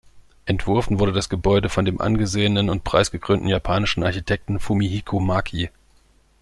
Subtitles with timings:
[0.45, 5.69] Entworfen wurde das Gebäude von dem angesehenen und preisgekrönten japanischen Architekten Fumihiko Maki.